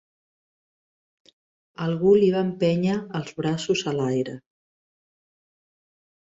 [1.87, 4.35] Algú li va empènyer els braços a l'aire.